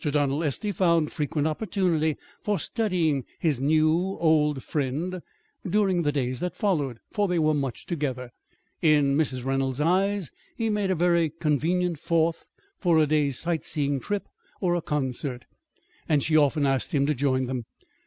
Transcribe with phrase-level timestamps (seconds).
[0.03, 5.21] Donald Estey found frequent opportunity for studying his new old friend
[5.63, 8.31] during the days that followed, for they were much together.
[8.81, 9.45] In Mrs.
[9.45, 14.27] Reynolds's eyes he made a very convenient fourth for a day's sight seeing trip
[14.59, 15.45] or a concert,
[16.09, 17.65] and she often asked him to join them.